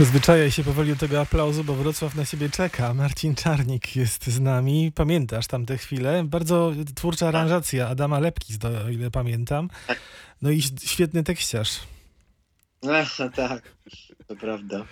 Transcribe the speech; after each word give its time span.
Przyzwyczajaj 0.00 0.50
się 0.50 0.64
powoli 0.64 0.90
do 0.90 0.96
tego 0.96 1.20
aplauzu, 1.20 1.64
bo 1.64 1.74
Wrocław 1.74 2.14
na 2.14 2.24
siebie 2.24 2.50
czeka. 2.50 2.94
Marcin 2.94 3.34
Czarnik 3.34 3.96
jest 3.96 4.26
z 4.26 4.40
nami. 4.40 4.92
Pamiętasz 4.94 5.46
tamte 5.46 5.78
chwile? 5.78 6.24
Bardzo 6.24 6.72
twórcza 6.94 7.28
aranżacja 7.28 7.88
Adama 7.88 8.18
Lepkis, 8.18 8.58
do, 8.58 8.68
o 8.68 8.88
ile 8.88 9.10
pamiętam. 9.10 9.70
No 10.42 10.50
i 10.50 10.62
świetny 10.84 11.24
tekściarz. 11.24 11.80
Ach, 12.90 13.16
tak, 13.34 13.74
to 14.26 14.36
prawda. 14.36 14.84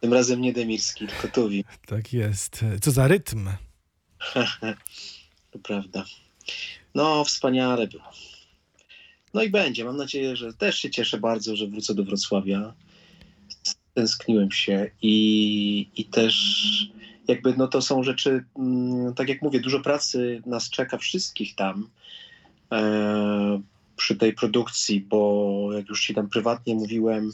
Tym 0.00 0.12
razem 0.12 0.40
nie 0.40 0.52
Demirski, 0.52 1.06
tylko 1.06 1.28
Tuwi. 1.28 1.64
Tak 1.86 2.12
jest. 2.12 2.64
Co 2.80 2.90
za 2.90 3.08
rytm. 3.08 3.50
to 5.50 5.58
prawda. 5.58 6.04
No, 6.94 7.24
wspaniale 7.24 7.86
było. 7.86 8.10
No 9.34 9.42
i 9.42 9.50
będzie. 9.50 9.84
Mam 9.84 9.96
nadzieję, 9.96 10.36
że 10.36 10.52
też 10.52 10.78
się 10.78 10.90
cieszę 10.90 11.20
bardzo, 11.20 11.56
że 11.56 11.66
wrócę 11.66 11.94
do 11.94 12.04
Wrocławia. 12.04 12.74
Tęskniłem 13.96 14.52
się 14.52 14.90
i, 15.02 15.88
i 15.96 16.04
też 16.04 16.36
jakby 17.28 17.54
no 17.56 17.68
to 17.68 17.82
są 17.82 18.02
rzeczy, 18.02 18.44
mm, 18.58 19.14
tak 19.14 19.28
jak 19.28 19.42
mówię, 19.42 19.60
dużo 19.60 19.80
pracy 19.80 20.42
nas 20.46 20.70
czeka 20.70 20.98
wszystkich 20.98 21.54
tam 21.54 21.88
e, 22.72 23.60
przy 23.96 24.16
tej 24.16 24.32
produkcji, 24.32 25.00
bo 25.00 25.68
jak 25.72 25.88
już 25.88 26.06
ci 26.06 26.14
tam 26.14 26.28
prywatnie 26.28 26.74
mówiłem, 26.74 27.32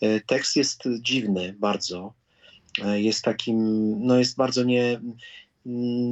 e, 0.00 0.20
tekst 0.20 0.56
jest 0.56 0.84
dziwny 1.00 1.54
bardzo. 1.58 2.12
E, 2.84 3.00
jest 3.00 3.24
takim, 3.24 3.58
no 4.06 4.18
jest 4.18 4.36
bardzo 4.36 4.64
nie, 4.64 5.00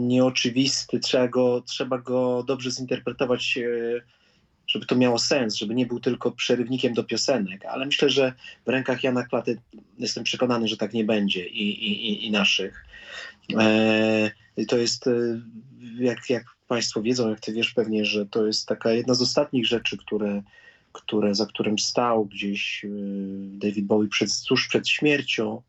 nieoczywisty, 0.06 1.00
trzeba 1.00 1.28
go, 1.28 1.62
trzeba 1.66 1.98
go 1.98 2.42
dobrze 2.46 2.70
zinterpretować 2.70 3.58
e, 3.58 4.00
żeby 4.66 4.86
to 4.86 4.96
miało 4.96 5.18
sens, 5.18 5.56
żeby 5.56 5.74
nie 5.74 5.86
był 5.86 6.00
tylko 6.00 6.32
przerywnikiem 6.32 6.94
do 6.94 7.04
piosenek, 7.04 7.64
ale 7.64 7.86
myślę, 7.86 8.10
że 8.10 8.32
w 8.66 8.68
rękach 8.68 9.04
Jana 9.04 9.22
Klaty 9.22 9.58
jestem 9.98 10.24
przekonany, 10.24 10.68
że 10.68 10.76
tak 10.76 10.92
nie 10.92 11.04
będzie 11.04 11.46
i, 11.46 11.68
i, 11.90 12.26
i 12.26 12.30
naszych. 12.30 12.84
E, 13.58 14.30
to 14.68 14.76
jest, 14.76 15.06
e, 15.06 15.40
jak, 15.98 16.30
jak 16.30 16.44
Państwo 16.68 17.02
wiedzą, 17.02 17.30
jak 17.30 17.40
Ty 17.40 17.52
wiesz 17.52 17.74
pewnie, 17.74 18.04
że 18.04 18.26
to 18.26 18.46
jest 18.46 18.68
taka 18.68 18.92
jedna 18.92 19.14
z 19.14 19.22
ostatnich 19.22 19.66
rzeczy, 19.66 19.96
które, 19.96 20.42
które, 20.92 21.34
za 21.34 21.46
którym 21.46 21.78
stał 21.78 22.26
gdzieś 22.26 22.84
e, 22.84 22.88
David 23.58 23.86
Bowie 23.86 24.08
przed, 24.08 24.42
tuż 24.48 24.68
przed 24.68 24.88
śmiercią. 24.88 25.62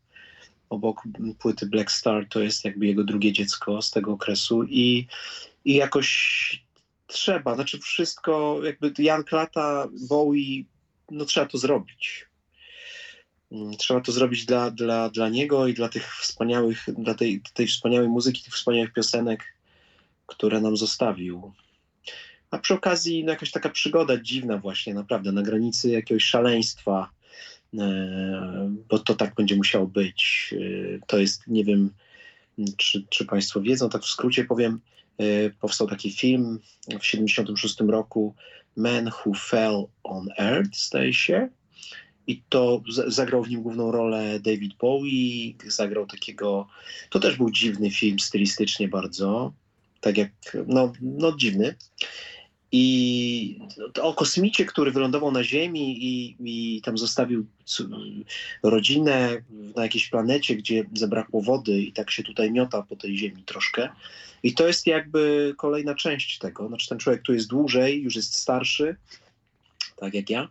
Obok 0.70 1.02
płyty 1.38 1.66
Black 1.66 1.90
Star 1.90 2.26
to 2.28 2.40
jest 2.40 2.64
jakby 2.64 2.86
jego 2.86 3.04
drugie 3.04 3.32
dziecko 3.32 3.82
z 3.82 3.90
tego 3.90 4.12
okresu 4.12 4.64
i, 4.64 5.06
i 5.64 5.74
jakoś 5.74 6.67
trzeba, 7.08 7.54
znaczy 7.54 7.78
wszystko, 7.78 8.60
jakby 8.64 8.92
Jan 8.98 9.24
Klata, 9.24 9.88
Bowie, 10.08 10.64
no 11.10 11.24
trzeba 11.24 11.46
to 11.46 11.58
zrobić. 11.58 12.26
Mm, 13.52 13.76
trzeba 13.76 14.00
to 14.00 14.12
zrobić 14.12 14.46
dla, 14.46 14.70
dla, 14.70 15.10
dla 15.10 15.28
niego 15.28 15.66
i 15.66 15.74
dla 15.74 15.88
tych 15.88 16.16
wspaniałych, 16.16 16.84
dla 16.98 17.14
tej, 17.14 17.42
tej 17.54 17.66
wspaniałej 17.66 18.08
muzyki, 18.08 18.42
tych 18.42 18.54
wspaniałych 18.54 18.92
piosenek, 18.92 19.44
które 20.26 20.60
nam 20.60 20.76
zostawił. 20.76 21.52
A 22.50 22.58
przy 22.58 22.74
okazji 22.74 23.24
no 23.24 23.30
jakaś 23.30 23.50
taka 23.50 23.68
przygoda 23.68 24.16
dziwna 24.16 24.58
właśnie, 24.58 24.94
naprawdę, 24.94 25.32
na 25.32 25.42
granicy 25.42 25.90
jakiegoś 25.90 26.24
szaleństwa, 26.24 27.10
e, 27.78 28.74
bo 28.88 28.98
to 28.98 29.14
tak 29.14 29.34
będzie 29.34 29.56
musiało 29.56 29.86
być. 29.86 30.54
E, 30.56 30.98
to 31.06 31.18
jest, 31.18 31.46
nie 31.46 31.64
wiem, 31.64 31.90
czy, 32.76 33.04
czy 33.10 33.24
Państwo 33.24 33.60
wiedzą, 33.60 33.88
tak 33.88 34.02
w 34.02 34.10
skrócie 34.10 34.44
powiem, 34.44 34.80
E, 35.18 35.50
powstał 35.50 35.88
taki 35.88 36.12
film 36.12 36.60
w 37.00 37.06
76 37.06 37.80
roku 37.80 38.34
Man 38.76 39.06
Who 39.06 39.34
Fell 39.34 39.84
on 40.04 40.28
Earth, 40.38 40.78
zdaje 40.78 41.14
się. 41.14 41.48
I 42.26 42.42
to 42.48 42.82
zagrał 43.06 43.42
w 43.42 43.48
nim 43.48 43.62
główną 43.62 43.92
rolę 43.92 44.40
David 44.40 44.74
Bowie, 44.74 45.54
zagrał 45.66 46.06
takiego, 46.06 46.68
to 47.10 47.20
też 47.20 47.36
był 47.36 47.50
dziwny 47.50 47.90
film 47.90 48.18
stylistycznie 48.18 48.88
bardzo, 48.88 49.52
tak 50.00 50.16
jak, 50.18 50.30
no, 50.66 50.92
no 51.00 51.36
dziwny. 51.36 51.74
I 52.72 53.60
o 54.00 54.14
kosmicie, 54.14 54.64
który 54.64 54.90
wylądował 54.90 55.32
na 55.32 55.44
Ziemi 55.44 56.04
i, 56.04 56.36
i 56.40 56.82
tam 56.82 56.98
zostawił 56.98 57.46
rodzinę 58.62 59.42
na 59.76 59.82
jakiejś 59.82 60.08
planecie, 60.08 60.56
gdzie 60.56 60.84
zabrakło 60.94 61.42
wody 61.42 61.80
i 61.80 61.92
tak 61.92 62.10
się 62.10 62.22
tutaj 62.22 62.52
miota 62.52 62.82
po 62.82 62.96
tej 62.96 63.18
Ziemi 63.18 63.42
troszkę. 63.46 63.88
I 64.42 64.54
to 64.54 64.66
jest 64.66 64.86
jakby 64.86 65.54
kolejna 65.56 65.94
część 65.94 66.38
tego. 66.38 66.68
Znaczy 66.68 66.88
ten 66.88 66.98
człowiek 66.98 67.22
tu 67.22 67.34
jest 67.34 67.48
dłużej, 67.48 68.02
już 68.02 68.16
jest 68.16 68.34
starszy, 68.34 68.96
tak 69.96 70.14
jak 70.14 70.30
ja. 70.30 70.48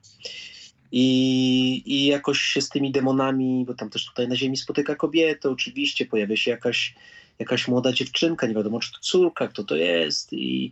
I, 0.91 1.83
I 1.85 2.05
jakoś 2.05 2.39
się 2.39 2.61
z 2.61 2.69
tymi 2.69 2.91
demonami, 2.91 3.63
bo 3.67 3.73
tam 3.73 3.89
też 3.89 4.05
tutaj 4.05 4.27
na 4.27 4.35
Ziemi 4.35 4.57
spotyka 4.57 4.95
kobietę, 4.95 5.49
oczywiście 5.49 6.05
pojawia 6.05 6.37
się 6.37 6.51
jakaś, 6.51 6.95
jakaś 7.39 7.67
młoda 7.67 7.93
dziewczynka, 7.93 8.47
nie 8.47 8.55
wiadomo 8.55 8.79
czy 8.79 8.91
to 8.91 8.99
córka, 9.01 9.47
kto 9.47 9.63
to 9.63 9.75
jest. 9.75 10.33
I, 10.33 10.71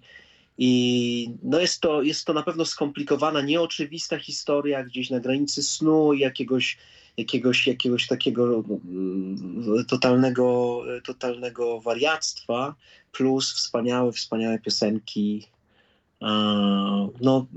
i 0.58 1.30
no 1.44 1.60
jest, 1.60 1.82
to, 1.82 2.02
jest 2.02 2.26
to 2.26 2.34
na 2.34 2.44
pewno 2.44 2.66
skomplikowana, 2.66 3.42
nieoczywista 3.42 4.20
historia 4.20 4.84
gdzieś 4.84 5.10
na 5.10 5.20
granicy 5.20 5.64
snu 5.64 6.14
i 6.14 6.20
jakiegoś, 6.20 6.78
jakiegoś, 7.18 7.68
jakiegoś 7.68 8.08
takiego 8.08 8.64
mm, 8.86 9.86
totalnego, 9.88 10.82
totalnego 11.06 11.82
wariactwa, 11.82 12.76
plus 13.12 13.54
wspaniałe, 13.54 14.12
wspaniałe 14.12 14.60
piosenki. 14.60 15.48
No, 17.22 17.48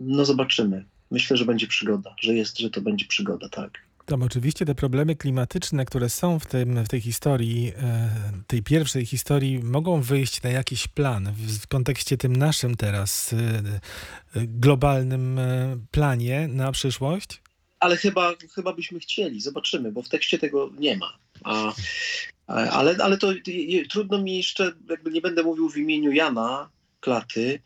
no 0.00 0.24
zobaczymy. 0.24 0.84
Myślę, 1.10 1.36
że 1.36 1.44
będzie 1.44 1.66
przygoda, 1.66 2.14
że 2.20 2.34
jest, 2.34 2.58
że 2.58 2.70
to 2.70 2.80
będzie 2.80 3.06
przygoda, 3.06 3.48
tak. 3.48 3.87
Tam 4.08 4.22
oczywiście 4.22 4.64
te 4.64 4.74
problemy 4.74 5.16
klimatyczne, 5.16 5.84
które 5.84 6.08
są 6.08 6.38
w, 6.38 6.46
tym, 6.46 6.84
w 6.84 6.88
tej 6.88 7.00
historii, 7.00 7.72
e, 7.82 8.10
tej 8.46 8.62
pierwszej 8.62 9.06
historii, 9.06 9.58
mogą 9.58 10.00
wyjść 10.02 10.42
na 10.42 10.50
jakiś 10.50 10.88
plan 10.88 11.32
w, 11.32 11.66
kontekście 11.66 12.16
tym 12.16 12.36
naszym 12.36 12.76
teraz 12.76 13.32
e, 13.32 13.36
e, 13.36 14.46
globalnym 14.46 15.40
planie 15.90 16.48
na 16.48 16.72
przyszłość? 16.72 17.42
Ale 17.80 17.96
chyba, 17.96 18.34
chyba 18.54 18.72
byśmy 18.72 19.00
chcieli, 19.00 19.40
zobaczymy, 19.40 19.92
bo 19.92 20.02
w 20.02 20.08
tekście 20.08 20.38
tego 20.38 20.70
nie 20.78 20.96
ma. 20.96 21.18
A, 21.44 21.72
ale, 22.46 22.96
ale 23.02 23.18
to 23.18 23.32
trudno 23.90 24.18
mi 24.18 24.36
jeszcze, 24.36 24.72
jakby 24.90 25.10
nie 25.10 25.20
będę 25.20 25.42
mówił 25.42 25.70
w 25.70 25.76
imieniu 25.76 26.12
Jana 26.12 26.70
Klaty, 27.00 27.60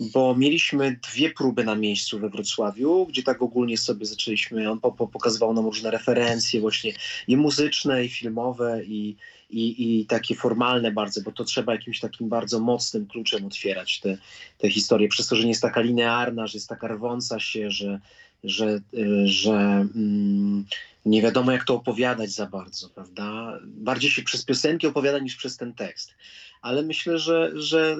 bo 0.00 0.34
mieliśmy 0.34 0.98
dwie 1.12 1.30
próby 1.30 1.64
na 1.64 1.74
miejscu 1.74 2.18
we 2.18 2.28
Wrocławiu, 2.28 3.06
gdzie 3.06 3.22
tak 3.22 3.42
ogólnie 3.42 3.78
sobie 3.78 4.06
zaczęliśmy, 4.06 4.70
on 4.70 4.80
po, 4.80 4.92
po, 4.92 5.06
pokazywał 5.06 5.54
nam 5.54 5.64
różne 5.64 5.90
referencje 5.90 6.60
właśnie 6.60 6.92
i 7.28 7.36
muzyczne, 7.36 8.04
i 8.04 8.08
filmowe, 8.08 8.84
i, 8.84 9.16
i, 9.50 10.00
i 10.00 10.06
takie 10.06 10.34
formalne 10.34 10.92
bardzo, 10.92 11.20
bo 11.22 11.32
to 11.32 11.44
trzeba 11.44 11.72
jakimś 11.72 12.00
takim 12.00 12.28
bardzo 12.28 12.60
mocnym 12.60 13.06
kluczem 13.06 13.44
otwierać 13.44 14.00
te, 14.00 14.18
te 14.58 14.70
historie, 14.70 15.08
przez 15.08 15.28
to, 15.28 15.36
że 15.36 15.42
nie 15.42 15.48
jest 15.48 15.62
taka 15.62 15.80
linearna, 15.80 16.46
że 16.46 16.56
jest 16.56 16.68
taka 16.68 16.88
rwąca 16.88 17.40
się, 17.40 17.70
że, 17.70 18.00
że, 18.44 18.80
że 19.24 19.86
mm, 19.94 20.64
nie 21.06 21.22
wiadomo 21.22 21.52
jak 21.52 21.64
to 21.64 21.74
opowiadać 21.74 22.30
za 22.30 22.46
bardzo, 22.46 22.88
prawda? 22.88 23.58
Bardziej 23.64 24.10
się 24.10 24.22
przez 24.22 24.44
piosenki 24.44 24.86
opowiada 24.86 25.18
niż 25.18 25.36
przez 25.36 25.56
ten 25.56 25.74
tekst. 25.74 26.14
Ale 26.62 26.82
myślę, 26.82 27.18
że, 27.18 27.52
że 27.54 27.96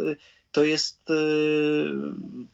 to 0.53 0.64
jest, 0.64 1.10
y, 1.10 1.14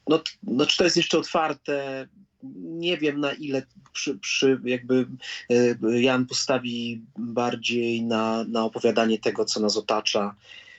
no, 0.09 0.23
no 0.43 0.67
czy 0.67 0.77
to 0.77 0.85
jest 0.85 0.97
jeszcze 0.97 1.19
otwarte, 1.19 2.09
nie 2.57 2.99
wiem 2.99 3.21
na 3.21 3.33
ile 3.33 3.67
przy, 3.93 4.19
przy 4.19 4.61
jakby 4.65 5.07
y, 5.51 6.01
Jan 6.01 6.27
postawi 6.27 7.03
bardziej 7.19 8.03
na, 8.03 8.45
na 8.49 8.65
opowiadanie 8.65 9.19
tego, 9.19 9.45
co 9.45 9.61
nas 9.61 9.77
otacza, 9.77 10.35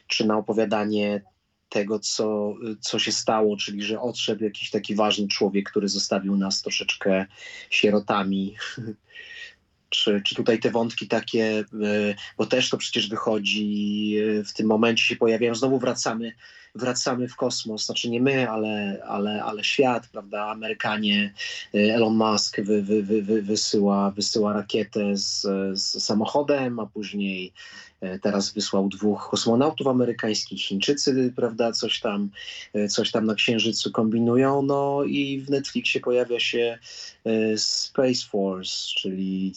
czy 0.07 0.25
na 0.25 0.38
opowiadanie 0.38 1.21
tego, 1.69 2.00
co, 2.00 2.53
co 2.79 3.00
się 3.00 3.12
stało, 3.12 3.57
czyli 3.57 3.83
że 3.83 4.01
odszedł 4.01 4.44
jakiś 4.44 4.69
taki 4.69 4.95
ważny 4.95 5.27
człowiek, 5.27 5.69
który 5.69 5.88
zostawił 5.89 6.38
nas 6.38 6.62
troszeczkę 6.62 7.25
sierotami. 7.69 8.56
Czy, 9.89 10.21
czy 10.25 10.35
tutaj 10.35 10.59
te 10.59 10.71
wątki 10.71 11.07
takie, 11.07 11.59
y, 11.59 12.15
bo 12.37 12.45
też 12.45 12.69
to 12.69 12.77
przecież 12.77 13.09
wychodzi, 13.09 14.17
w 14.45 14.53
tym 14.53 14.67
momencie 14.67 15.03
się 15.03 15.15
pojawiają, 15.15 15.55
znowu 15.55 15.79
wracamy 15.79 16.31
wracamy 16.75 17.27
w 17.27 17.35
kosmos. 17.35 17.85
Znaczy 17.85 18.09
nie 18.09 18.21
my, 18.21 18.49
ale, 18.49 19.03
ale, 19.07 19.43
ale 19.43 19.63
świat, 19.63 20.07
prawda? 20.07 20.47
Amerykanie, 20.47 21.33
y, 21.75 21.93
Elon 21.93 22.15
Musk 22.15 22.61
wy, 22.61 22.81
wy, 22.81 23.03
wy, 23.03 23.41
wysyła, 23.41 24.11
wysyła 24.11 24.53
rakietę 24.53 25.17
z, 25.17 25.41
z 25.79 26.03
samochodem, 26.03 26.79
a 26.79 26.85
później 26.85 27.53
teraz 28.21 28.53
wysłał 28.53 28.89
dwóch 28.89 29.29
kosmonautów 29.29 29.88
amerykańskich, 29.88 30.61
Chińczycy, 30.61 31.33
prawda, 31.35 31.71
coś 31.71 31.99
tam, 31.99 32.29
coś 32.89 33.11
tam 33.11 33.25
na 33.25 33.35
Księżycu 33.35 33.91
kombinują, 33.91 34.61
no 34.61 35.03
i 35.03 35.39
w 35.41 35.49
Netflixie 35.49 36.01
pojawia 36.01 36.39
się 36.39 36.77
Space 37.55 38.25
Force, 38.29 38.88
czyli 38.95 39.53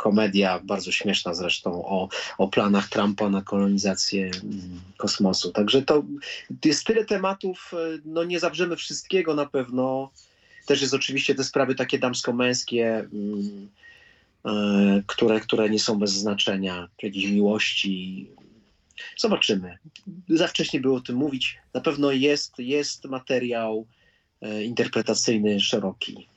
komedia, 0.00 0.60
bardzo 0.64 0.92
śmieszna 0.92 1.34
zresztą, 1.34 1.84
o, 1.84 2.08
o 2.38 2.48
planach 2.48 2.88
Trumpa 2.88 3.28
na 3.28 3.42
kolonizację 3.42 4.24
mm, 4.24 4.80
kosmosu. 4.96 5.52
Także 5.52 5.82
to 5.82 6.04
jest 6.64 6.86
tyle 6.86 7.04
tematów, 7.04 7.72
e, 7.74 7.98
no 8.04 8.24
nie 8.24 8.40
zawrzemy 8.40 8.76
wszystkiego 8.76 9.34
na 9.34 9.46
pewno. 9.46 10.10
Też 10.66 10.82
jest 10.82 10.94
oczywiście 10.94 11.34
te 11.34 11.44
sprawy 11.44 11.74
takie 11.74 11.98
damsko-męskie, 11.98 12.98
mm, 12.98 13.68
e, 14.44 15.02
które, 15.06 15.40
które 15.40 15.70
nie 15.70 15.78
są 15.78 15.98
bez 15.98 16.10
znaczenia, 16.10 16.88
jakiejś 17.02 17.26
miłości. 17.26 18.26
Zobaczymy. 19.16 19.78
Za 20.28 20.46
wcześnie 20.46 20.80
było 20.80 20.96
o 20.96 21.00
tym 21.00 21.16
mówić. 21.16 21.58
Na 21.74 21.80
pewno 21.80 22.10
jest, 22.10 22.58
jest 22.58 23.04
materiał 23.04 23.86
e, 24.40 24.64
interpretacyjny 24.64 25.60
szeroki. 25.60 26.29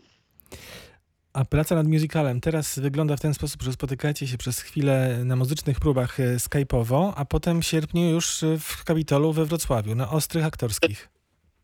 A 1.34 1.46
praca 1.46 1.76
nad 1.76 1.88
musicalem 1.88 2.42
teraz 2.42 2.80
wygląda 2.80 3.18
w 3.18 3.20
ten 3.20 3.34
sposób, 3.34 3.64
że 3.64 3.74
spotykacie 3.74 4.28
się 4.28 4.38
przez 4.38 4.60
chwilę 4.60 5.20
na 5.26 5.36
muzycznych 5.36 5.80
próbach 5.80 6.20
e, 6.20 6.38
skype'owo, 6.38 7.14
a 7.16 7.26
potem 7.26 7.62
w 7.62 7.66
sierpniu 7.66 8.10
już 8.10 8.44
e, 8.44 8.58
w 8.60 8.84
Kapitolu 8.84 9.34
we 9.34 9.46
Wrocławiu, 9.46 9.96
na 9.96 10.10
ostrych 10.10 10.46
aktorskich. 10.46 11.10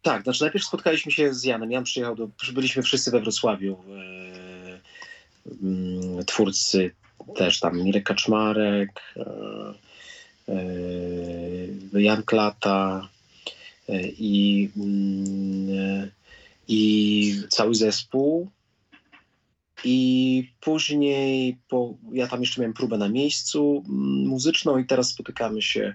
Tak, 0.02 0.24
znaczy 0.24 0.44
najpierw 0.44 0.66
spotkaliśmy 0.66 1.12
się 1.12 1.34
z 1.34 1.44
Janem. 1.44 1.72
Jan 1.72 1.84
przyjechał, 1.84 2.16
do, 2.16 2.30
byliśmy 2.54 2.84
wszyscy 2.84 3.12
we 3.12 3.20
Wrocławiu. 3.20 3.78
E, 3.90 4.80
mm, 5.62 6.26
twórcy 6.26 6.92
też 7.36 7.60
tam 7.60 7.82
Mirek 7.84 8.04
Kaczmarek, 8.04 9.02
Jan 11.94 12.24
Klata 12.24 13.10
i, 14.18 14.70
mm, 14.78 16.12
i 16.68 17.42
cały 17.50 17.76
zespół. 17.76 18.50
I 19.84 20.52
później 20.62 21.58
po, 21.70 21.94
ja 22.12 22.28
tam 22.28 22.40
jeszcze 22.40 22.62
miałem 22.62 22.74
próbę 22.74 22.98
na 22.98 23.10
miejscu 23.10 23.84
mm, 23.90 24.28
muzyczną 24.28 24.78
i 24.78 24.86
teraz 24.86 25.10
spotykamy 25.10 25.62
się 25.62 25.94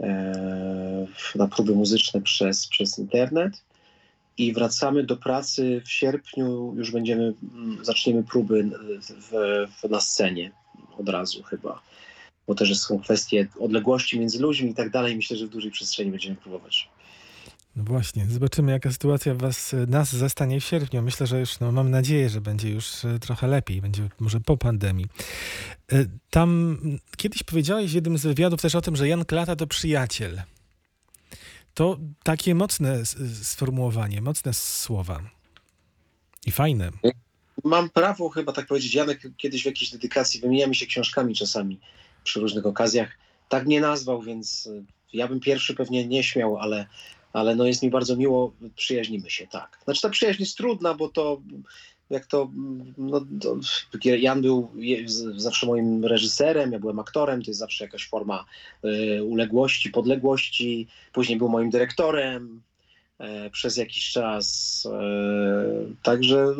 e, 0.00 1.06
na 1.34 1.48
próby 1.48 1.74
muzyczne 1.74 2.20
przez, 2.20 2.66
przez 2.66 2.98
internet 2.98 3.62
i 4.38 4.52
wracamy 4.52 5.04
do 5.04 5.16
pracy 5.16 5.82
w 5.84 5.90
sierpniu, 5.90 6.74
już 6.76 6.90
będziemy, 6.90 7.34
mm, 7.54 7.84
zaczniemy 7.84 8.24
próby 8.24 8.70
w, 9.00 9.32
w, 9.82 9.90
na 9.90 10.00
scenie 10.00 10.52
od 10.98 11.08
razu 11.08 11.42
chyba, 11.42 11.82
bo 12.46 12.54
też 12.54 12.78
są 12.78 13.00
kwestie 13.00 13.48
odległości 13.58 14.20
między 14.20 14.38
ludźmi 14.42 14.70
i 14.70 14.74
tak 14.74 14.90
dalej. 14.90 15.16
Myślę, 15.16 15.36
że 15.36 15.46
w 15.46 15.50
dużej 15.50 15.70
przestrzeni 15.70 16.10
będziemy 16.10 16.36
próbować. 16.36 16.88
No 17.76 17.84
właśnie, 17.84 18.26
zobaczymy 18.26 18.72
jaka 18.72 18.92
sytuacja 18.92 19.34
was, 19.34 19.74
nas 19.88 20.12
zastanie 20.12 20.60
w 20.60 20.64
sierpniu. 20.64 21.02
Myślę, 21.02 21.26
że 21.26 21.40
już, 21.40 21.60
no, 21.60 21.72
mam 21.72 21.90
nadzieję, 21.90 22.28
że 22.28 22.40
będzie 22.40 22.70
już 22.70 23.04
e, 23.04 23.18
trochę 23.18 23.46
lepiej, 23.46 23.80
będzie 23.80 24.08
może 24.20 24.40
po 24.40 24.56
pandemii. 24.56 25.06
E, 25.92 26.04
Tam 26.30 26.78
kiedyś 27.16 27.42
powiedziałeś 27.42 27.90
w 27.90 27.94
jednym 27.94 28.18
z 28.18 28.22
wywiadów 28.22 28.60
też 28.62 28.74
o 28.74 28.80
tym, 28.80 28.96
że 28.96 29.08
Jan 29.08 29.24
Klata 29.24 29.56
to 29.56 29.66
przyjaciel. 29.66 30.42
To 31.74 31.98
takie 32.22 32.54
mocne 32.54 33.06
sformułowanie, 33.42 34.20
mocne 34.20 34.54
słowa. 34.54 35.20
I 36.46 36.50
fajne. 36.52 36.90
Mam 37.64 37.90
prawo 37.90 38.28
chyba 38.28 38.52
tak 38.52 38.66
powiedzieć, 38.66 38.94
Janek 38.94 39.22
kiedyś 39.36 39.62
w 39.62 39.66
jakiejś 39.66 39.90
dedykacji 39.90 40.40
wymieniamy 40.40 40.74
się 40.74 40.86
książkami 40.86 41.34
czasami 41.34 41.80
przy 42.24 42.40
różnych 42.40 42.66
okazjach. 42.66 43.18
Tak 43.48 43.66
mnie 43.66 43.80
nazwał, 43.80 44.22
więc 44.22 44.68
ja 45.12 45.28
bym 45.28 45.40
pierwszy 45.40 45.74
pewnie 45.74 46.06
nie 46.06 46.22
śmiał, 46.22 46.58
ale, 46.58 46.86
ale 47.32 47.56
no 47.56 47.66
jest 47.66 47.82
mi 47.82 47.90
bardzo 47.90 48.16
miło, 48.16 48.52
przyjaźnimy 48.76 49.30
się, 49.30 49.46
tak. 49.46 49.78
Znaczy 49.84 50.02
ta 50.02 50.08
przyjaźń 50.10 50.42
jest 50.42 50.56
trudna, 50.56 50.94
bo 50.94 51.08
to 51.08 51.40
jak 52.10 52.26
to, 52.26 52.50
no, 52.98 53.20
to 53.90 53.98
Jan 54.04 54.42
był 54.42 54.70
zawsze 55.36 55.66
moim 55.66 56.04
reżyserem, 56.04 56.72
ja 56.72 56.78
byłem 56.78 56.98
aktorem, 56.98 57.42
to 57.42 57.50
jest 57.50 57.60
zawsze 57.60 57.84
jakaś 57.84 58.08
forma 58.08 58.44
y, 58.84 59.24
uległości, 59.24 59.90
podległości. 59.90 60.86
Później 61.12 61.38
był 61.38 61.48
moim 61.48 61.70
dyrektorem, 61.70 62.62
e, 63.18 63.50
przez 63.50 63.76
jakiś 63.76 64.10
czas. 64.10 64.86
e, 64.92 65.94
Także 66.02 66.38
e, 66.38 66.54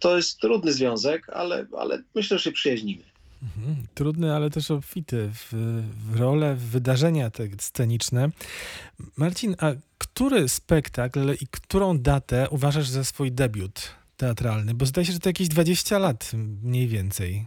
to 0.00 0.16
jest 0.16 0.38
trudny 0.38 0.72
związek, 0.72 1.30
ale, 1.30 1.66
ale 1.78 2.02
myślę, 2.14 2.38
że 2.38 2.44
się 2.44 2.52
przyjaźnimy. 2.52 3.02
Mhm. 3.42 3.86
Trudny, 3.94 4.34
ale 4.34 4.50
też 4.50 4.70
obfity 4.70 5.30
w, 5.34 5.52
w 6.10 6.20
rolę, 6.20 6.54
w 6.54 6.62
wydarzenia 6.62 7.30
te 7.30 7.48
sceniczne. 7.58 8.30
Marcin, 9.16 9.56
a 9.58 9.72
który 9.98 10.48
spektakl 10.48 11.34
i 11.40 11.46
którą 11.50 11.98
datę 11.98 12.48
uważasz 12.50 12.88
za 12.88 13.04
swój 13.04 13.32
debiut 13.32 13.94
teatralny? 14.16 14.74
Bo 14.74 14.86
zdaje 14.86 15.04
się, 15.04 15.12
że 15.12 15.18
to 15.18 15.28
jakieś 15.28 15.48
20 15.48 15.98
lat 15.98 16.30
mniej 16.62 16.88
więcej. 16.88 17.46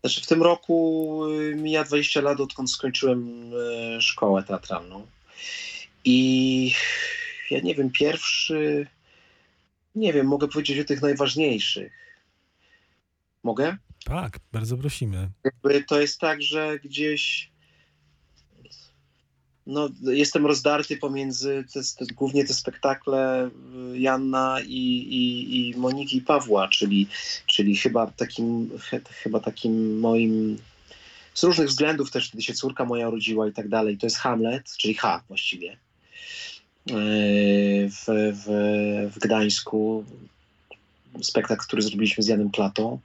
Znaczy 0.00 0.20
w 0.20 0.26
tym 0.26 0.42
roku 0.42 1.20
y, 1.30 1.54
mija 1.56 1.84
20 1.84 2.20
lat, 2.20 2.40
odkąd 2.40 2.70
skończyłem 2.70 3.50
e, 3.96 4.02
szkołę 4.02 4.42
teatralną. 4.42 5.06
I 6.04 6.72
ja 7.50 7.60
nie 7.60 7.74
wiem, 7.74 7.90
pierwszy, 7.90 8.86
nie 9.94 10.12
wiem, 10.12 10.26
mogę 10.26 10.48
powiedzieć 10.48 10.78
o 10.78 10.84
tych 10.84 11.02
najważniejszych. 11.02 11.92
Mogę? 13.42 13.76
Tak, 14.08 14.38
bardzo 14.52 14.76
prosimy. 14.76 15.28
To 15.86 16.00
jest 16.00 16.20
tak, 16.20 16.42
że 16.42 16.78
gdzieś 16.78 17.50
no, 19.66 19.88
jestem 20.02 20.46
rozdarty 20.46 20.96
pomiędzy 20.96 21.64
te, 21.72 21.80
te, 21.98 22.14
głównie 22.14 22.44
te 22.44 22.54
spektakle 22.54 23.50
y, 23.94 23.98
Janna 23.98 24.58
i, 24.66 24.78
i, 25.10 25.70
i 25.70 25.76
Moniki 25.76 26.16
i 26.16 26.20
Pawła, 26.20 26.68
czyli, 26.68 27.06
czyli 27.46 27.76
chyba 27.76 28.06
takim 28.06 28.70
ch- 28.78 29.08
chyba 29.08 29.40
takim 29.40 29.98
moim 29.98 30.58
z 31.34 31.44
różnych 31.44 31.68
względów 31.68 32.10
też, 32.10 32.30
kiedy 32.30 32.42
się 32.42 32.54
córka 32.54 32.84
moja 32.84 33.08
urodziła 33.08 33.48
i 33.48 33.52
tak 33.52 33.68
dalej, 33.68 33.98
to 33.98 34.06
jest 34.06 34.16
Hamlet, 34.16 34.76
czyli 34.78 34.94
H 34.94 35.22
właściwie 35.28 35.76
yy, 36.86 36.96
w, 37.90 38.04
w, 38.34 38.46
w 39.14 39.18
Gdańsku 39.18 40.04
spektakl, 41.22 41.62
który 41.62 41.82
zrobiliśmy 41.82 42.22
z 42.24 42.26
Janem 42.26 42.50
Klatą. 42.50 42.98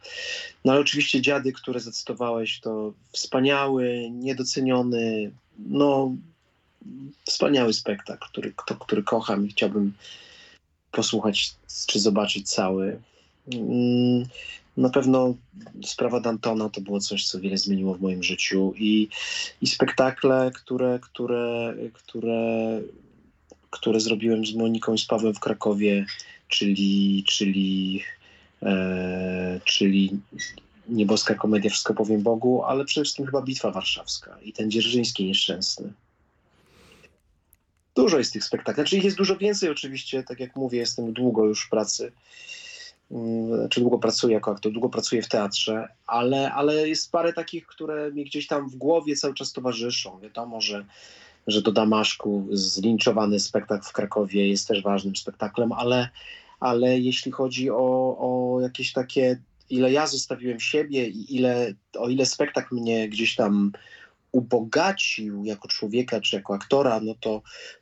No 0.65 0.71
ale 0.71 0.81
oczywiście 0.81 1.21
Dziady, 1.21 1.53
które 1.53 1.79
zacytowałeś, 1.79 2.59
to 2.59 2.93
wspaniały, 3.11 4.09
niedoceniony, 4.11 5.31
no 5.59 6.15
wspaniały 7.25 7.73
spektakl, 7.73 8.27
który, 8.29 8.53
kto, 8.55 8.75
który 8.75 9.03
kocham 9.03 9.45
i 9.45 9.49
chciałbym 9.49 9.93
posłuchać 10.91 11.53
czy 11.87 11.99
zobaczyć 11.99 12.49
cały. 12.49 13.01
Mm, 13.53 14.25
Na 14.77 14.89
pewno 14.89 15.35
sprawa 15.85 16.19
Dantona 16.19 16.69
to 16.69 16.81
było 16.81 16.99
coś, 16.99 17.25
co 17.25 17.39
wiele 17.39 17.57
zmieniło 17.57 17.95
w 17.95 18.01
moim 18.01 18.23
życiu 18.23 18.73
i, 18.77 19.07
i 19.61 19.67
spektakle, 19.67 20.51
które, 20.55 20.99
które, 20.99 21.75
które, 21.93 22.81
które 23.69 23.99
zrobiłem 23.99 24.45
z 24.45 24.53
Moniką 24.55 24.93
i 24.93 24.97
z 24.97 25.05
Pawłem 25.05 25.33
w 25.33 25.39
Krakowie, 25.39 26.05
czyli, 26.51 27.23
czyli, 27.27 28.01
e, 28.63 29.59
czyli 29.65 30.19
Nieboska 30.89 31.35
Komedia 31.35 31.69
Wszystko 31.69 31.93
Powiem 31.93 32.21
Bogu, 32.21 32.63
ale 32.63 32.85
przede 32.85 33.03
wszystkim 33.03 33.25
chyba 33.25 33.41
Bitwa 33.41 33.71
Warszawska 33.71 34.37
i 34.43 34.53
ten 34.53 34.71
Dzierżyński 34.71 35.25
Nieszczęsny. 35.25 35.93
Dużo 37.95 38.17
jest 38.17 38.33
tych 38.33 38.43
spektakli. 38.43 38.81
Znaczy 38.81 38.97
ich 38.97 39.03
jest 39.03 39.17
dużo 39.17 39.37
więcej 39.37 39.69
oczywiście, 39.69 40.23
tak 40.23 40.39
jak 40.39 40.55
mówię, 40.55 40.79
jestem 40.79 41.13
długo 41.13 41.45
już 41.45 41.65
w 41.65 41.69
pracy. 41.69 42.11
Znaczy 43.55 43.81
długo 43.81 43.97
pracuję 43.99 44.33
jako 44.33 44.51
aktor, 44.51 44.71
długo 44.71 44.89
pracuję 44.89 45.21
w 45.21 45.27
teatrze, 45.27 45.87
ale, 46.07 46.51
ale 46.51 46.89
jest 46.89 47.11
parę 47.11 47.33
takich, 47.33 47.67
które 47.67 48.11
mi 48.11 48.25
gdzieś 48.25 48.47
tam 48.47 48.69
w 48.69 48.75
głowie 48.75 49.15
cały 49.15 49.33
czas 49.33 49.53
towarzyszą. 49.53 50.19
Wiadomo, 50.19 50.61
że, 50.61 50.85
że 51.47 51.61
do 51.61 51.71
Damaszku 51.71 52.47
zlinczowany 52.51 53.39
spektakl 53.39 53.83
w 53.83 53.91
Krakowie 53.91 54.49
jest 54.49 54.67
też 54.67 54.81
ważnym 54.81 55.15
spektaklem, 55.15 55.71
ale, 55.71 56.09
ale 56.61 56.99
jeśli 56.99 57.31
chodzi 57.31 57.69
o, 57.69 58.17
o 58.19 58.59
jakieś 58.61 58.93
takie, 58.93 59.39
ile 59.69 59.91
ja 59.91 60.07
zostawiłem 60.07 60.59
siebie 60.59 61.07
i 61.07 61.35
ile, 61.35 61.73
o 61.99 62.09
ile 62.09 62.25
spektakl 62.25 62.75
mnie 62.75 63.09
gdzieś 63.09 63.35
tam 63.35 63.71
ubogacił 64.31 65.45
jako 65.45 65.67
człowieka 65.67 66.21
czy 66.21 66.35
jako 66.35 66.53
aktora, 66.53 66.99
no 66.99 67.15
to, 67.19 67.41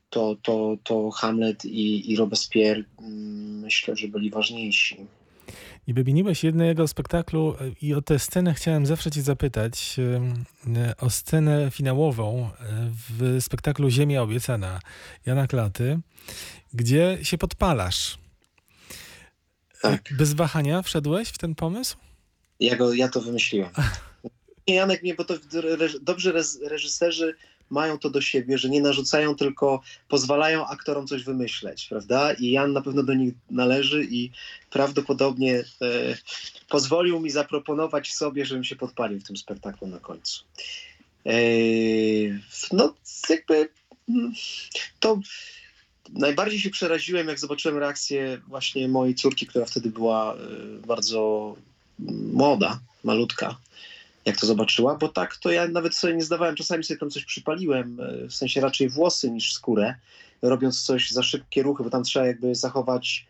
to, 0.09 0.35
to, 0.41 0.77
to 0.83 1.11
Hamlet 1.11 1.65
i, 1.65 2.11
i 2.11 2.15
Robespierre 2.15 2.83
mm, 2.99 3.59
myślę, 3.59 3.95
że 3.95 4.07
byli 4.07 4.29
ważniejsi. 4.29 4.97
Nie 5.87 5.93
wymieniłeś 5.93 6.43
jednego 6.43 6.87
spektaklu 6.87 7.55
e, 7.61 7.71
i 7.81 7.93
o 7.93 8.01
tę 8.01 8.19
scenę 8.19 8.53
chciałem 8.53 8.85
zawsze 8.85 9.11
cię 9.11 9.21
zapytać. 9.21 9.95
e, 10.75 10.95
O 10.99 11.09
scenę 11.09 11.71
finałową 11.71 12.45
e, 12.45 12.49
w 13.09 13.37
spektaklu 13.41 13.89
Ziemia 13.89 14.21
obiecana 14.21 14.79
Jana 15.25 15.47
Klaty, 15.47 15.99
gdzie 16.73 17.17
się 17.21 17.37
podpalasz. 17.37 18.17
Tak. 19.81 20.13
Bez 20.17 20.33
wahania 20.33 20.81
wszedłeś 20.81 21.29
w 21.29 21.37
ten 21.37 21.55
pomysł? 21.55 21.97
Ja, 22.59 22.75
go, 22.75 22.93
ja 22.93 23.09
to 23.09 23.21
wymyśliłem. 23.21 23.69
Nie, 24.67 24.75
Janek, 24.75 25.03
nie, 25.03 25.15
bo 25.15 25.25
to 25.25 25.33
dobrze 26.01 26.33
reż- 26.33 26.67
reżyserzy 26.67 27.35
mają 27.69 27.99
to 27.99 28.09
do 28.09 28.21
siebie, 28.21 28.57
że 28.57 28.69
nie 28.69 28.81
narzucają, 28.81 29.35
tylko 29.35 29.81
pozwalają 30.07 30.67
aktorom 30.67 31.07
coś 31.07 31.23
wymyśleć, 31.23 31.85
prawda? 31.89 32.33
I 32.33 32.51
Jan 32.51 32.73
na 32.73 32.81
pewno 32.81 33.03
do 33.03 33.13
nich 33.13 33.33
należy 33.49 34.03
i 34.03 34.31
prawdopodobnie 34.69 35.55
e, 35.57 35.63
pozwolił 36.69 37.19
mi 37.19 37.29
zaproponować 37.29 38.13
sobie, 38.13 38.45
żebym 38.45 38.63
się 38.63 38.75
podpalił 38.75 39.19
w 39.19 39.23
tym 39.23 39.37
spektaklu 39.37 39.87
na 39.87 39.99
końcu. 39.99 40.43
E, 41.25 41.31
no, 42.71 42.93
jakby 43.29 43.69
mm, 44.09 44.33
to 44.99 45.19
najbardziej 46.13 46.59
się 46.59 46.69
przeraziłem, 46.69 47.27
jak 47.27 47.39
zobaczyłem 47.39 47.77
reakcję 47.77 48.41
właśnie 48.47 48.87
mojej 48.87 49.15
córki, 49.15 49.47
która 49.47 49.65
wtedy 49.65 49.89
była 49.89 50.33
e, 50.33 50.37
bardzo 50.87 51.55
młoda, 52.33 52.79
malutka, 53.03 53.57
jak 54.25 54.37
to 54.37 54.47
zobaczyła, 54.47 54.95
bo 54.95 55.07
tak 55.07 55.37
to 55.37 55.51
ja 55.51 55.67
nawet 55.67 55.95
sobie 55.95 56.13
nie 56.13 56.23
zdawałem, 56.23 56.55
czasami 56.55 56.83
sobie 56.83 56.99
tam 56.99 57.09
coś 57.09 57.25
przypaliłem, 57.25 57.99
e, 57.99 58.27
w 58.27 58.33
sensie 58.33 58.61
raczej 58.61 58.89
włosy 58.89 59.31
niż 59.31 59.53
skórę, 59.53 59.95
robiąc 60.41 60.81
coś 60.81 61.11
za 61.11 61.23
szybkie 61.23 61.63
ruchy, 61.63 61.83
bo 61.83 61.89
tam 61.89 62.03
trzeba 62.03 62.25
jakby 62.25 62.55
zachować, 62.55 63.27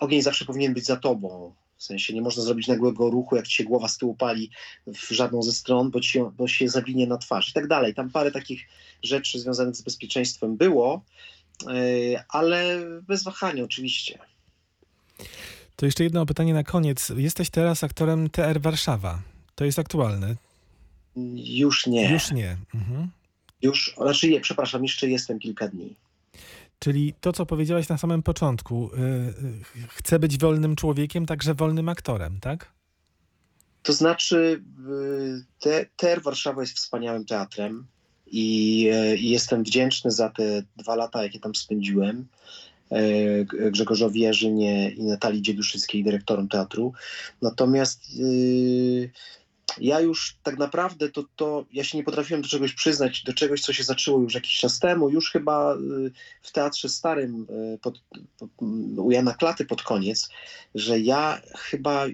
ogień 0.00 0.22
zawsze 0.22 0.44
powinien 0.44 0.74
być 0.74 0.84
za 0.84 0.96
tobą, 0.96 1.52
w 1.76 1.84
sensie 1.84 2.14
nie 2.14 2.22
można 2.22 2.42
zrobić 2.42 2.68
nagłego 2.68 3.10
ruchu, 3.10 3.36
jak 3.36 3.46
ci 3.46 3.56
się 3.56 3.64
głowa 3.64 3.88
z 3.88 3.98
tyłu 3.98 4.14
pali 4.14 4.50
w 4.86 5.10
żadną 5.10 5.42
ze 5.42 5.52
stron, 5.52 5.90
bo, 5.90 6.00
ci, 6.00 6.20
bo 6.36 6.48
się 6.48 6.68
zawinie 6.68 7.06
na 7.06 7.18
twarz 7.18 7.50
i 7.50 7.52
tak 7.52 7.66
dalej. 7.66 7.94
Tam 7.94 8.10
parę 8.10 8.32
takich 8.32 8.66
rzeczy 9.02 9.38
związanych 9.38 9.76
z 9.76 9.82
bezpieczeństwem 9.82 10.56
było, 10.56 11.04
ale 12.28 12.86
bez 13.02 13.22
wahania 13.24 13.64
oczywiście. 13.64 14.18
To 15.76 15.86
jeszcze 15.86 16.04
jedno 16.04 16.26
pytanie 16.26 16.54
na 16.54 16.64
koniec. 16.64 17.12
Jesteś 17.16 17.50
teraz 17.50 17.84
aktorem 17.84 18.30
TR 18.30 18.60
Warszawa. 18.60 19.22
To 19.54 19.64
jest 19.64 19.78
aktualne? 19.78 20.36
Już 21.36 21.86
nie. 21.86 22.12
Już 22.12 22.30
nie. 22.30 22.56
Mhm. 22.74 23.10
Już, 23.62 23.94
znaczy 23.96 24.30
nie, 24.30 24.40
przepraszam, 24.40 24.82
jeszcze 24.82 25.08
jestem 25.08 25.38
kilka 25.38 25.68
dni. 25.68 25.94
Czyli 26.78 27.14
to, 27.20 27.32
co 27.32 27.46
powiedziałeś 27.46 27.88
na 27.88 27.98
samym 27.98 28.22
początku, 28.22 28.90
yy, 29.74 29.86
chcę 29.88 30.18
być 30.18 30.38
wolnym 30.38 30.76
człowiekiem, 30.76 31.26
także 31.26 31.54
wolnym 31.54 31.88
aktorem, 31.88 32.40
tak? 32.40 32.72
To 33.82 33.92
znaczy, 33.92 34.62
te, 35.60 35.86
TR 35.96 36.22
Warszawa 36.22 36.60
jest 36.60 36.76
wspaniałym 36.76 37.24
teatrem 37.24 37.86
i, 38.26 38.88
i 39.18 39.30
jestem 39.30 39.62
wdzięczny 39.62 40.10
za 40.10 40.30
te 40.30 40.62
dwa 40.76 40.96
lata, 40.96 41.22
jakie 41.22 41.40
tam 41.40 41.54
spędziłem. 41.54 42.26
e, 42.90 43.70
Grzegorzowi 43.70 44.20
Jarzynie 44.20 44.90
i 44.90 45.02
Natalii 45.02 45.42
Dzieduszyckiej, 45.42 46.04
dyrektorom 46.04 46.48
teatru. 46.48 46.92
Natomiast 47.42 48.16
yy, 48.16 49.10
ja 49.80 50.00
już 50.00 50.36
tak 50.42 50.58
naprawdę 50.58 51.08
to, 51.08 51.24
to 51.36 51.64
ja 51.72 51.84
się 51.84 51.98
nie 51.98 52.04
potrafiłem 52.04 52.42
do 52.42 52.48
czegoś 52.48 52.72
przyznać, 52.72 53.22
do 53.22 53.32
czegoś, 53.32 53.60
co 53.60 53.72
się 53.72 53.84
zaczęło 53.84 54.20
już 54.20 54.34
jakiś 54.34 54.56
czas 54.56 54.78
temu, 54.78 55.10
już 55.10 55.30
chyba 55.30 55.74
yy, 55.74 56.10
w 56.42 56.52
teatrze 56.52 56.88
starym 56.88 57.46
yy, 57.50 57.78
pod, 57.78 58.02
pod, 58.38 58.50
u 58.96 59.10
Jana 59.10 59.34
Klaty 59.34 59.64
pod 59.64 59.82
koniec, 59.82 60.28
że 60.74 61.00
ja 61.00 61.40
chyba 61.56 62.06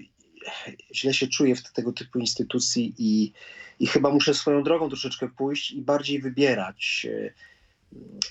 źle 0.93 1.13
się 1.13 1.27
czuję 1.27 1.55
w 1.55 1.71
tego 1.71 1.93
typu 1.93 2.19
instytucji 2.19 2.93
i, 2.97 3.31
i 3.79 3.87
chyba 3.87 4.09
muszę 4.09 4.33
swoją 4.33 4.63
drogą 4.63 4.89
troszeczkę 4.89 5.29
pójść 5.29 5.71
i 5.71 5.81
bardziej 5.81 6.19
wybierać. 6.19 7.07
Yy, 7.09 7.33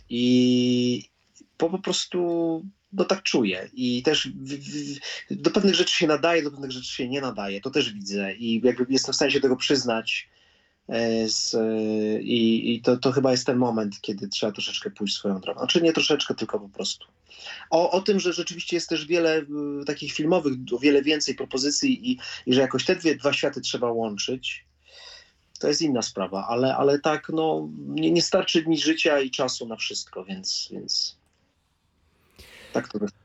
I 0.08 1.08
po, 1.56 1.70
po 1.70 1.78
prostu 1.78 2.62
no 2.92 3.04
tak 3.04 3.22
czuję 3.22 3.70
i 3.72 4.02
też 4.02 4.28
w, 4.28 4.54
w, 4.54 4.98
do 5.30 5.50
pewnych 5.50 5.74
rzeczy 5.74 5.96
się 5.96 6.06
nadaje, 6.06 6.42
do 6.42 6.50
pewnych 6.50 6.70
rzeczy 6.70 6.92
się 6.92 7.08
nie 7.08 7.20
nadaje, 7.20 7.60
to 7.60 7.70
też 7.70 7.92
widzę 7.92 8.34
i 8.34 8.60
jakby 8.64 8.86
jestem 8.88 9.12
w 9.12 9.16
stanie 9.16 9.30
się 9.30 9.40
tego 9.40 9.56
przyznać 9.56 10.28
e, 10.28 10.41
z, 11.28 11.54
e, 11.54 12.22
i, 12.22 12.74
i 12.74 12.80
to, 12.80 12.96
to 12.96 13.12
chyba 13.12 13.30
jest 13.30 13.46
ten 13.46 13.56
moment, 13.56 14.00
kiedy 14.00 14.28
trzeba 14.28 14.52
troszeczkę 14.52 14.90
pójść 14.90 15.14
swoją 15.14 15.40
drogą. 15.40 15.60
Znaczy 15.60 15.82
nie 15.82 15.92
troszeczkę, 15.92 16.34
tylko 16.34 16.60
po 16.60 16.68
prostu. 16.68 17.06
O, 17.70 17.90
o 17.90 18.00
tym, 18.00 18.20
że 18.20 18.32
rzeczywiście 18.32 18.76
jest 18.76 18.88
też 18.88 19.06
wiele 19.06 19.36
e, 19.38 19.44
takich 19.86 20.12
filmowych, 20.12 20.52
o 20.72 20.78
wiele 20.78 21.02
więcej 21.02 21.34
propozycji 21.34 22.10
i, 22.10 22.18
i 22.46 22.54
że 22.54 22.60
jakoś 22.60 22.84
te 22.84 22.96
dwie, 22.96 23.16
dwa 23.16 23.32
światy 23.32 23.60
trzeba 23.60 23.92
łączyć, 23.92 24.64
to 25.60 25.68
jest 25.68 25.82
inna 25.82 26.02
sprawa, 26.02 26.46
ale, 26.48 26.76
ale 26.76 26.98
tak, 26.98 27.28
no, 27.28 27.68
nie, 27.78 28.10
nie 28.10 28.22
starczy 28.22 28.62
dni 28.62 28.78
życia 28.78 29.20
i 29.20 29.30
czasu 29.30 29.66
na 29.66 29.76
wszystko, 29.76 30.24
więc, 30.24 30.68
więc 30.72 31.16
tak 32.72 32.88
to 32.88 32.98
jest. 32.98 33.21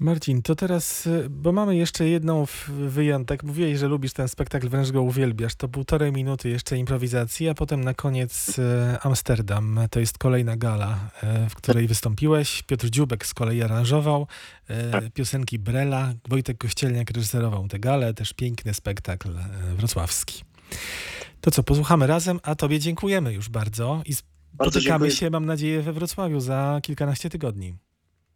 Marcin, 0.00 0.42
to 0.42 0.54
teraz, 0.54 1.06
y, 1.06 1.26
bo 1.30 1.52
mamy 1.52 1.76
jeszcze 1.76 2.08
jedną 2.08 2.46
wyjątek. 2.68 3.42
Mówiłeś, 3.44 3.78
że 3.78 3.88
lubisz 3.88 4.12
ten 4.12 4.28
spektakl, 4.28 4.68
wręcz 4.68 4.90
go 4.90 5.02
uwielbiasz. 5.02 5.54
To 5.54 5.68
półtorej 5.68 6.12
minuty 6.12 6.48
jeszcze 6.48 6.76
improwizacji, 6.78 7.48
a 7.48 7.54
potem 7.54 7.84
na 7.84 7.94
koniec 7.94 8.58
y, 8.58 8.62
Amsterdam. 9.02 9.80
To 9.90 10.00
jest 10.00 10.18
kolejna 10.18 10.56
gala, 10.56 11.10
y, 11.46 11.50
w 11.50 11.54
której 11.54 11.86
wystąpiłeś. 11.86 12.62
Piotr 12.62 12.90
Dziubek 12.90 13.26
z 13.26 13.34
kolei 13.34 13.62
aranżował 13.62 14.26
y, 14.70 15.10
piosenki 15.10 15.58
Brela. 15.58 16.12
Wojtek 16.28 16.58
Kościelniak 16.58 17.10
reżyserował 17.10 17.68
tę 17.68 17.78
galę. 17.78 18.14
Też 18.14 18.32
piękny 18.32 18.74
spektakl 18.74 19.28
wrocławski. 19.76 20.44
To 21.40 21.50
co, 21.50 21.62
posłuchamy 21.62 22.06
razem, 22.06 22.40
a 22.42 22.54
tobie 22.54 22.78
dziękujemy 22.78 23.32
już 23.32 23.48
bardzo 23.48 24.02
i 24.06 24.14
Bardzo 24.52 24.80
spotykamy 24.80 24.82
dziękuję. 25.06 25.10
się, 25.10 25.30
mam 25.30 25.46
nadzieję, 25.46 25.82
we 25.82 25.92
Wrocławiu 25.92 26.40
za 26.40 26.80
kilkanaście 26.82 27.30
tygodni. 27.30 27.74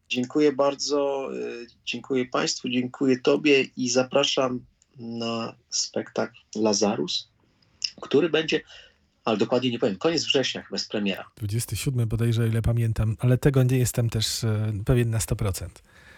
Dziękuję 0.08 0.52
bardzo, 0.52 1.28
y, 1.34 1.66
dziękuję 1.86 2.24
Państwu, 2.24 2.68
dziękuję 2.68 3.18
Tobie 3.18 3.62
i 3.76 3.88
zapraszam 3.88 4.60
na 4.98 5.56
spektakl 5.70 6.36
Lazarus, 6.54 7.28
który 8.00 8.28
będzie, 8.30 8.60
ale 9.24 9.36
dokładnie 9.36 9.70
nie 9.70 9.78
powiem, 9.78 9.96
koniec 9.96 10.24
września 10.24 10.62
chyba 10.62 10.74
jest 10.74 10.90
premiera. 10.90 11.24
27 11.36 12.08
bodajże, 12.08 12.48
ile 12.48 12.62
pamiętam, 12.62 13.16
ale 13.18 13.38
tego 13.38 13.62
nie 13.62 13.78
jestem 13.78 14.10
też 14.10 14.44
e, 14.44 14.72
pewien 14.84 15.10
na 15.10 15.18
100%. 15.18 15.68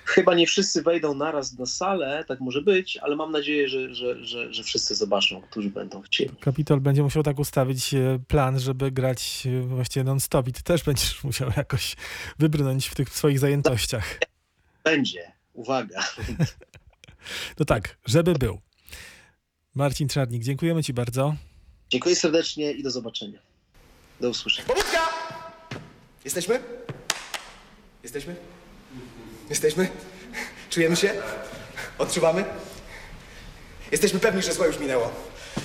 Chyba 0.07 0.35
nie 0.35 0.47
wszyscy 0.47 0.83
wejdą 0.83 1.15
naraz 1.15 1.59
na 1.59 1.67
salę, 1.67 2.25
tak 2.29 2.41
może 2.41 2.63
być, 2.63 2.97
ale 2.97 3.17
mam 3.17 3.33
nadzieję, 3.33 3.69
że, 3.69 3.95
że, 3.95 4.25
że, 4.25 4.55
że 4.55 4.63
wszyscy 4.63 4.95
zobaczą, 4.95 5.41
którzy 5.41 5.71
będą 5.71 6.03
chcieli. 6.03 6.37
Kapitol 6.41 6.81
będzie 6.81 7.03
musiał 7.03 7.23
tak 7.23 7.39
ustawić 7.39 7.95
e, 7.95 8.19
plan, 8.29 8.61
żeby 8.61 8.91
grać 8.91 9.47
e, 9.47 9.61
właściwie 9.61 10.05
non-stop 10.05 10.49
i 10.49 10.53
ty 10.53 10.63
też 10.63 10.83
będziesz 10.83 11.25
musiał 11.25 11.51
jakoś 11.57 11.97
wybrnąć 12.39 12.87
w 12.87 12.95
tych 12.95 13.09
swoich 13.09 13.39
zajętościach. 13.39 14.19
Będzie, 14.85 15.33
uwaga. 15.53 16.05
No 17.59 17.65
tak, 17.65 17.99
żeby 18.05 18.35
był. 18.35 18.61
Marcin 19.75 20.09
Czarnik, 20.09 20.43
dziękujemy 20.43 20.83
ci 20.83 20.93
bardzo. 20.93 21.35
Dziękuję 21.89 22.17
serdecznie 22.17 22.73
i 22.73 22.83
do 22.83 22.91
zobaczenia. 22.91 23.39
Do 24.21 24.31
usłyszenia. 24.31 24.69
Pobudka! 24.69 25.09
Jesteśmy? 26.25 26.61
Jesteśmy? 28.03 28.37
Jesteśmy? 29.51 29.89
Czujemy 30.71 30.97
się? 30.97 31.15
Odczuwamy? 31.99 32.45
Jesteśmy 33.93 34.21
pewni, 34.21 34.43
że 34.43 34.53
złe 34.53 34.67
już 34.67 34.79
minęło. 34.79 35.11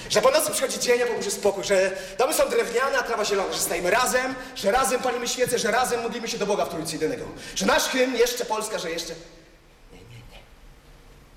Że 0.09 0.21
po 0.21 0.31
nocy 0.31 0.51
przychodzi 0.51 0.79
dzień, 0.79 1.01
a 1.01 1.05
po 1.23 1.31
spokój, 1.31 1.63
że 1.63 1.97
domy 2.17 2.33
są 2.33 2.49
drewniane, 2.49 2.97
a 2.99 3.03
trawa 3.03 3.25
zielona, 3.25 3.53
że 3.53 3.59
stajemy 3.59 3.91
razem, 3.91 4.35
że 4.55 4.71
razem 4.71 5.01
palimy 5.01 5.27
świece, 5.27 5.59
że 5.59 5.71
razem 5.71 6.01
modlimy 6.01 6.27
się 6.27 6.37
do 6.37 6.45
Boga 6.45 6.65
w 6.65 6.69
Trójcy 6.69 6.93
Jedynego. 6.93 7.25
Że 7.55 7.65
nasz 7.65 7.83
hymn, 7.83 8.15
jeszcze 8.15 8.45
Polska, 8.45 8.79
że 8.79 8.91
jeszcze... 8.91 9.13
Nie, 9.91 9.99
nie, 9.99 10.15
nie. 10.31 10.39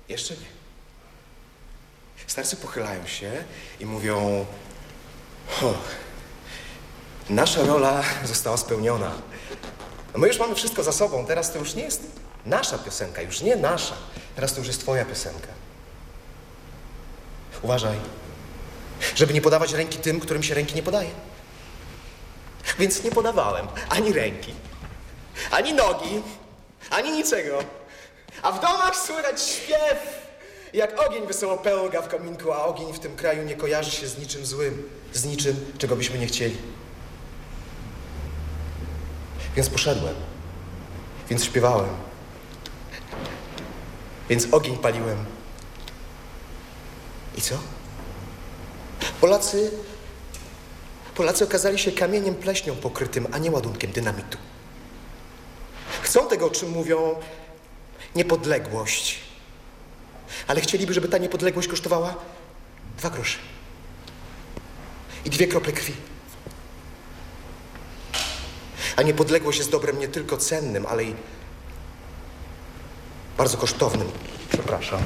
Jeszcze 0.09 0.33
nie. 0.33 0.55
Starcy 2.27 2.55
pochylają 2.55 3.07
się 3.07 3.31
i 3.79 3.85
mówią... 3.85 4.45
O, 5.61 5.73
Nasza 7.29 7.63
rola 7.63 8.03
została 8.23 8.57
spełniona. 8.57 9.11
No 10.13 10.19
my 10.19 10.27
już 10.27 10.39
mamy 10.39 10.55
wszystko 10.55 10.83
za 10.83 10.91
sobą. 10.91 11.25
Teraz 11.25 11.53
to 11.53 11.59
już 11.59 11.73
nie 11.73 11.83
jest 11.83 12.03
nasza 12.45 12.77
piosenka, 12.77 13.21
już 13.21 13.41
nie 13.41 13.55
nasza. 13.55 13.95
Teraz 14.35 14.53
to 14.53 14.59
już 14.59 14.67
jest 14.67 14.79
twoja 14.79 15.05
piosenka. 15.05 15.47
Uważaj, 17.61 17.95
żeby 19.15 19.33
nie 19.33 19.41
podawać 19.41 19.73
ręki 19.73 19.97
tym, 19.97 20.19
którym 20.19 20.43
się 20.43 20.55
ręki 20.55 20.75
nie 20.75 20.83
podaje. 20.83 21.09
Więc 22.79 23.03
nie 23.03 23.11
podawałem 23.11 23.67
ani 23.89 24.13
ręki, 24.13 24.53
ani 25.51 25.73
nogi, 25.73 26.21
ani 26.89 27.11
niczego. 27.11 27.59
A 28.41 28.51
w 28.51 28.61
domach 28.61 28.95
słychać 28.95 29.41
śpiew, 29.41 30.25
jak 30.73 31.07
ogień 31.07 31.27
wesoło 31.27 31.57
pełga 31.57 32.01
w 32.01 32.07
kominku, 32.07 32.51
a 32.51 32.65
ogień 32.65 32.93
w 32.93 32.99
tym 32.99 33.15
kraju 33.15 33.43
nie 33.43 33.55
kojarzy 33.55 33.91
się 33.91 34.07
z 34.07 34.17
niczym 34.17 34.45
złym, 34.45 34.89
z 35.13 35.25
niczym, 35.25 35.73
czego 35.77 35.95
byśmy 35.95 36.17
nie 36.19 36.27
chcieli. 36.27 36.57
Więc 39.55 39.69
poszedłem. 39.69 40.15
Więc 41.29 41.43
śpiewałem. 41.43 41.89
Więc 44.29 44.47
ogień 44.51 44.77
paliłem. 44.77 45.25
I 47.37 47.41
co? 47.41 47.57
Polacy. 49.21 49.71
Polacy 51.15 51.43
okazali 51.43 51.79
się 51.79 51.91
kamieniem 51.91 52.35
pleśnią 52.35 52.75
pokrytym, 52.75 53.27
a 53.31 53.37
nie 53.37 53.51
ładunkiem 53.51 53.91
dynamitu. 53.91 54.37
Chcą 56.01 56.27
tego, 56.27 56.45
o 56.45 56.49
czym 56.49 56.69
mówią, 56.69 57.15
niepodległość. 58.15 59.19
Ale 60.47 60.61
chcieliby, 60.61 60.93
żeby 60.93 61.07
ta 61.07 61.17
niepodległość 61.17 61.67
kosztowała 61.67 62.15
dwa 62.97 63.09
grosze. 63.09 63.37
I 65.25 65.29
dwie 65.29 65.47
krople 65.47 65.73
krwi. 65.73 65.93
A 68.95 69.01
niepodległość 69.01 69.57
jest 69.57 69.71
dobrem 69.71 69.99
nie 69.99 70.07
tylko 70.07 70.37
cennym, 70.37 70.85
ale 70.85 71.03
i 71.03 71.15
bardzo 73.37 73.57
kosztownym. 73.57 74.07
Przepraszam. 74.49 74.99